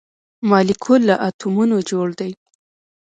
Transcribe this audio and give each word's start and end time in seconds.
مالیکول 0.49 1.01
له 1.09 1.15
اتومونو 1.27 1.75
جوړ 1.89 2.07
دی 2.19 2.31